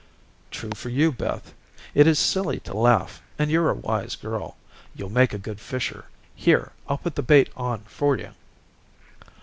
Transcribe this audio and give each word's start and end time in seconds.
"True 0.49 0.71
for 0.73 0.89
you, 0.89 1.11
Beth. 1.11 1.53
It 1.93 2.07
is 2.07 2.17
silly 2.17 2.59
to 2.61 2.75
laugh 2.75 3.21
and 3.37 3.51
you're 3.51 3.69
a 3.69 3.75
wise 3.75 4.15
girl. 4.15 4.57
You'll 4.95 5.11
make 5.11 5.31
a 5.31 5.37
good 5.37 5.59
fisher. 5.59 6.05
Here, 6.33 6.71
I'll 6.89 6.97
put 6.97 7.13
the 7.13 7.21
bait 7.21 7.51
on 7.55 7.81
for 7.81 8.17
you." 8.17 8.31